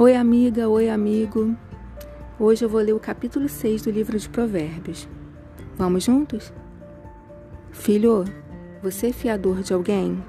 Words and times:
Oi, 0.00 0.14
amiga, 0.14 0.68
oi, 0.68 0.88
amigo. 0.88 1.56
Hoje 2.38 2.64
eu 2.64 2.68
vou 2.68 2.80
ler 2.80 2.92
o 2.92 3.00
capítulo 3.00 3.48
6 3.48 3.82
do 3.82 3.90
livro 3.90 4.16
de 4.16 4.28
Provérbios. 4.28 5.08
Vamos 5.76 6.04
juntos? 6.04 6.52
Filho, 7.72 8.24
você 8.80 9.08
é 9.08 9.12
fiador 9.12 9.60
de 9.60 9.72
alguém? 9.72 10.22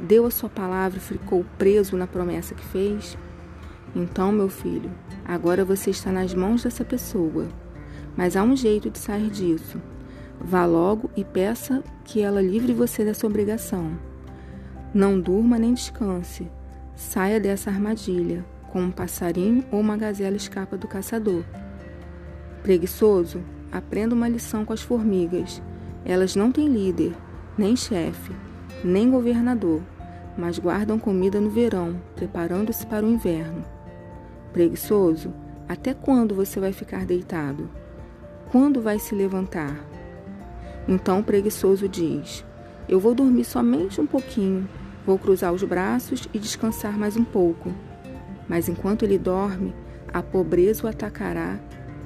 Deu 0.00 0.26
a 0.26 0.32
sua 0.32 0.48
palavra 0.48 0.98
e 0.98 1.00
ficou 1.00 1.46
preso 1.56 1.96
na 1.96 2.08
promessa 2.08 2.56
que 2.56 2.64
fez? 2.64 3.16
Então, 3.94 4.32
meu 4.32 4.48
filho, 4.48 4.90
agora 5.24 5.64
você 5.64 5.90
está 5.90 6.10
nas 6.10 6.34
mãos 6.34 6.64
dessa 6.64 6.84
pessoa. 6.84 7.46
Mas 8.16 8.34
há 8.34 8.42
um 8.42 8.56
jeito 8.56 8.90
de 8.90 8.98
sair 8.98 9.30
disso. 9.30 9.80
Vá 10.40 10.66
logo 10.66 11.08
e 11.16 11.24
peça 11.24 11.84
que 12.04 12.20
ela 12.20 12.42
livre 12.42 12.72
você 12.72 13.04
dessa 13.04 13.28
obrigação. 13.28 13.96
Não 14.92 15.20
durma 15.20 15.56
nem 15.56 15.72
descanse. 15.72 16.50
Saia 16.96 17.38
dessa 17.38 17.70
armadilha, 17.70 18.44
como 18.72 18.86
um 18.86 18.90
passarinho 18.90 19.62
ou 19.70 19.78
uma 19.78 19.98
gazela 19.98 20.34
escapa 20.34 20.78
do 20.78 20.88
caçador. 20.88 21.44
Preguiçoso, 22.62 23.42
aprenda 23.70 24.14
uma 24.14 24.28
lição 24.28 24.64
com 24.64 24.72
as 24.72 24.80
formigas. 24.80 25.62
Elas 26.06 26.34
não 26.34 26.50
têm 26.50 26.68
líder, 26.68 27.14
nem 27.56 27.76
chefe, 27.76 28.32
nem 28.82 29.10
governador, 29.10 29.82
mas 30.38 30.58
guardam 30.58 30.98
comida 30.98 31.38
no 31.38 31.50
verão, 31.50 32.00
preparando-se 32.16 32.86
para 32.86 33.04
o 33.04 33.10
inverno. 33.10 33.62
Preguiçoso, 34.54 35.34
até 35.68 35.92
quando 35.92 36.34
você 36.34 36.58
vai 36.58 36.72
ficar 36.72 37.04
deitado? 37.04 37.68
Quando 38.50 38.80
vai 38.80 38.98
se 38.98 39.14
levantar? 39.14 39.76
Então 40.88 41.20
o 41.20 41.24
preguiçoso 41.24 41.86
diz: 41.88 42.42
Eu 42.88 42.98
vou 42.98 43.14
dormir 43.14 43.44
somente 43.44 44.00
um 44.00 44.06
pouquinho, 44.06 44.66
vou 45.06 45.18
cruzar 45.18 45.52
os 45.52 45.62
braços 45.62 46.26
e 46.32 46.38
descansar 46.38 46.98
mais 46.98 47.18
um 47.18 47.24
pouco. 47.24 47.72
Mas 48.48 48.68
enquanto 48.68 49.04
ele 49.04 49.18
dorme, 49.18 49.74
a 50.12 50.22
pobreza 50.22 50.86
o 50.86 50.88
atacará 50.88 51.58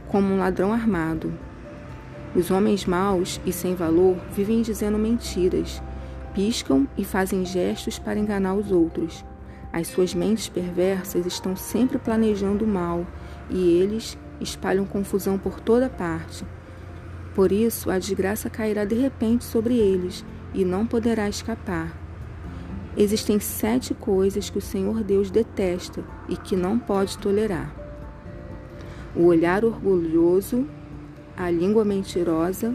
como 0.09 0.33
um 0.33 0.39
ladrão 0.39 0.73
armado. 0.73 1.33
Os 2.35 2.51
homens 2.51 2.85
maus 2.85 3.41
e 3.45 3.53
sem 3.53 3.75
valor 3.75 4.17
vivem 4.31 4.63
dizendo 4.63 4.99
mentiras, 4.99 5.83
piscam 6.35 6.87
e 6.97 7.05
fazem 7.05 7.45
gestos 7.45 7.99
para 7.99 8.19
enganar 8.19 8.55
os 8.55 8.71
outros. 8.71 9.25
As 9.73 9.89
suas 9.89 10.15
mentes 10.15 10.49
perversas 10.49 11.27
estão 11.27 11.57
sempre 11.57 11.99
planejando 11.99 12.65
o 12.65 12.69
mal 12.69 13.07
e 13.51 13.79
eles 13.79 14.19
espalham 14.41 14.85
confusão 14.85 15.39
por 15.39 15.61
toda 15.61 15.89
parte. 15.89 16.45
Por 17.35 17.53
isso, 17.53 17.91
a 17.91 17.99
desgraça 17.99 18.49
cairá 18.49 18.85
de 18.85 18.95
repente 18.95 19.45
sobre 19.45 19.77
eles 19.77 20.25
e 20.55 20.65
não 20.65 20.87
poderá 20.87 21.29
escapar. 21.29 22.06
Existem 22.97 23.39
sete 23.39 23.93
coisas 23.93 24.49
que 24.49 24.57
o 24.57 24.63
Senhor 24.63 25.05
Deus 25.05 25.31
detesta 25.31 26.03
e 26.31 26.37
que 26.37 26.57
não 26.57 26.79
pode 26.79 27.19
tolerar: 27.19 27.75
o 29.15 29.25
olhar 29.25 29.67
orgulhoso, 29.67 30.67
a 31.37 31.51
língua 31.51 31.85
mentirosa, 31.85 32.75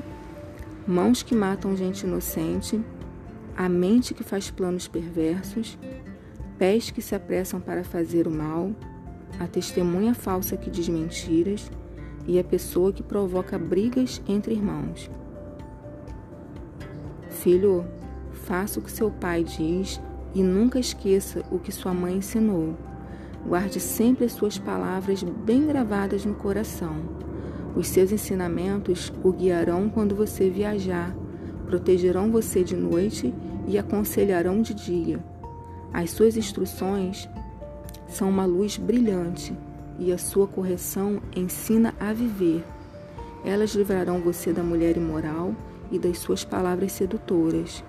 mãos 0.86 1.24
que 1.24 1.34
matam 1.34 1.76
gente 1.76 2.06
inocente, 2.06 2.80
a 3.58 3.68
mente 3.68 4.14
que 4.14 4.24
faz 4.24 4.52
planos 4.52 4.88
perversos, 4.88 5.76
pés 6.60 6.92
que 6.92 7.02
se 7.02 7.16
apressam 7.16 7.60
para 7.60 7.84
fazer 7.84 8.28
o 8.28 8.32
mal, 8.32 8.72
a 9.40 9.48
testemunha 9.48 10.14
falsa 10.14 10.56
que 10.56 10.70
diz 10.70 10.88
mentiras 10.88 11.72
e 12.28 12.38
a 12.38 12.44
pessoa 12.44 12.94
que 12.94 13.02
provoca 13.02 13.58
brigas 13.58 14.22
entre 14.28 14.54
irmãos. 14.54 15.10
Filho, 17.28 17.84
faça 18.32 18.80
o 18.80 18.84
que 18.84 18.92
seu 18.92 19.10
pai 19.10 19.44
diz 19.44 20.00
e 20.34 20.42
nunca 20.42 20.80
esqueça 20.80 21.44
o 21.52 21.60
que 21.60 21.72
sua 21.72 21.94
mãe 21.94 22.18
ensinou. 22.18 22.76
Guarde 23.46 23.80
sempre 23.80 24.26
as 24.26 24.34
suas 24.34 24.58
palavras 24.58 25.24
bem 25.24 25.66
gravadas 25.66 26.26
no 26.26 26.36
coração. 26.36 26.96
Os 27.76 27.88
seus 27.88 28.12
ensinamentos 28.12 29.12
o 29.24 29.32
guiarão 29.32 29.90
quando 29.90 30.16
você 30.16 30.50
viajar, 30.50 31.16
protegerão 31.66 32.32
você 32.32 32.64
de 32.64 32.76
noite 32.76 33.34
e 33.68 33.78
aconselharão 33.78 34.62
de 34.62 34.74
dia. 34.74 35.20
As 35.94 36.12
suas 36.12 36.38
instruções 36.38 37.28
são 38.08 38.30
uma 38.30 38.46
luz 38.46 38.78
brilhante 38.78 39.56
e 39.98 40.12
a 40.12 40.18
sua 40.18 40.48
correção 40.48 41.22
ensina 41.36 41.94
a 42.00 42.14
viver. 42.14 42.64
Elas 43.44 43.74
livrarão 43.74 44.20
você 44.20 44.54
da 44.54 44.64
mulher 44.64 44.98
imoral 44.98 45.56
e 45.92 45.98
das 45.98 46.20
suas 46.20 46.44
palavras 46.44 46.92
sedutoras. 46.92 47.84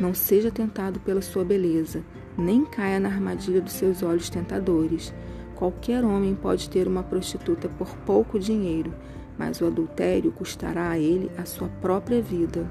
Não 0.00 0.14
seja 0.14 0.50
tentado 0.50 1.00
pela 1.00 1.20
sua 1.20 1.44
beleza, 1.44 2.04
nem 2.36 2.64
caia 2.64 3.00
na 3.00 3.08
armadilha 3.08 3.60
dos 3.60 3.72
seus 3.72 4.02
olhos 4.02 4.30
tentadores. 4.30 5.12
Qualquer 5.56 6.04
homem 6.04 6.34
pode 6.34 6.70
ter 6.70 6.86
uma 6.86 7.02
prostituta 7.02 7.68
por 7.68 7.96
pouco 7.98 8.38
dinheiro, 8.38 8.94
mas 9.36 9.60
o 9.60 9.66
adultério 9.66 10.30
custará 10.30 10.90
a 10.90 10.98
ele 10.98 11.30
a 11.36 11.44
sua 11.44 11.68
própria 11.80 12.22
vida. 12.22 12.68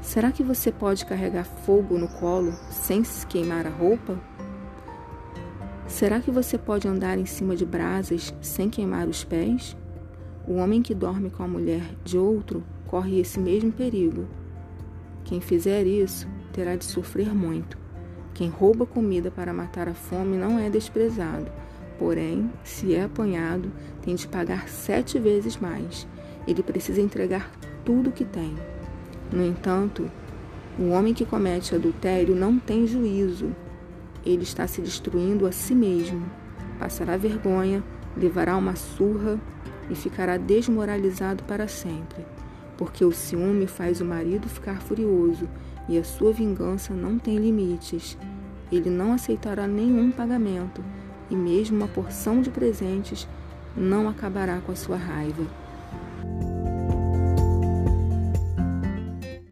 Será 0.00 0.32
que 0.32 0.42
você 0.42 0.72
pode 0.72 1.04
carregar 1.04 1.44
fogo 1.44 1.98
no 1.98 2.08
colo 2.08 2.52
sem 2.70 3.04
se 3.04 3.26
queimar 3.26 3.66
a 3.66 3.70
roupa? 3.70 4.18
Será 5.86 6.20
que 6.20 6.30
você 6.30 6.58
pode 6.58 6.86
andar 6.86 7.18
em 7.18 7.26
cima 7.26 7.56
de 7.56 7.64
brasas 7.64 8.34
sem 8.40 8.68
queimar 8.68 9.08
os 9.08 9.24
pés? 9.24 9.76
O 10.46 10.54
homem 10.54 10.82
que 10.82 10.94
dorme 10.94 11.30
com 11.30 11.42
a 11.42 11.48
mulher 11.48 11.82
de 12.04 12.16
outro 12.16 12.62
corre 12.86 13.20
esse 13.20 13.38
mesmo 13.38 13.72
perigo. 13.72 14.26
Quem 15.28 15.40
fizer 15.40 15.86
isso 15.86 16.26
terá 16.52 16.74
de 16.74 16.84
sofrer 16.84 17.32
muito. 17.32 17.78
Quem 18.34 18.48
rouba 18.48 18.84
comida 18.84 19.30
para 19.30 19.52
matar 19.52 19.88
a 19.88 19.94
fome 19.94 20.36
não 20.36 20.58
é 20.58 20.68
desprezado, 20.68 21.50
porém, 21.98 22.50
se 22.64 22.94
é 22.94 23.04
apanhado, 23.04 23.70
tem 24.02 24.14
de 24.14 24.26
pagar 24.26 24.68
sete 24.68 25.18
vezes 25.18 25.56
mais. 25.56 26.08
Ele 26.46 26.62
precisa 26.62 27.00
entregar 27.00 27.50
tudo 27.84 28.10
o 28.10 28.12
que 28.12 28.24
tem. 28.24 28.56
No 29.30 29.44
entanto, 29.44 30.10
o 30.78 30.88
homem 30.88 31.14
que 31.14 31.24
comete 31.24 31.74
adultério 31.74 32.34
não 32.34 32.58
tem 32.58 32.86
juízo 32.86 33.52
ele 34.24 34.42
está 34.42 34.66
se 34.66 34.80
destruindo 34.80 35.46
a 35.46 35.52
si 35.52 35.74
mesmo. 35.74 36.30
Passará 36.78 37.16
vergonha, 37.16 37.82
levará 38.16 38.56
uma 38.56 38.76
surra 38.76 39.40
e 39.90 39.94
ficará 39.94 40.36
desmoralizado 40.36 41.42
para 41.44 41.66
sempre. 41.66 42.24
Porque 42.78 43.04
o 43.04 43.12
ciúme 43.12 43.66
faz 43.66 44.00
o 44.00 44.06
marido 44.06 44.48
ficar 44.48 44.80
furioso 44.80 45.46
e 45.86 45.98
a 45.98 46.04
sua 46.04 46.32
vingança 46.32 46.94
não 46.94 47.18
tem 47.18 47.36
limites. 47.36 48.16
Ele 48.72 48.88
não 48.88 49.12
aceitará 49.12 49.66
nenhum 49.66 50.10
pagamento 50.10 50.82
e 51.28 51.36
mesmo 51.36 51.76
uma 51.76 51.88
porção 51.88 52.40
de 52.40 52.48
presentes 52.48 53.28
não 53.76 54.08
acabará 54.08 54.60
com 54.60 54.72
a 54.72 54.76
sua 54.76 54.96
raiva. 54.96 55.44